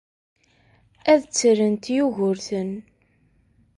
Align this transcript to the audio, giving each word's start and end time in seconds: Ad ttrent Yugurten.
Ad 1.11 1.21
ttrent 1.23 1.85
Yugurten. 1.95 2.71